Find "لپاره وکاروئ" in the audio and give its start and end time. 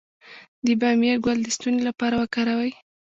1.89-2.71